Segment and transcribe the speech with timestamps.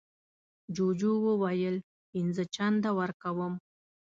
[0.75, 1.75] جوجو وویل
[2.11, 3.53] پینځه چنده ورکوم.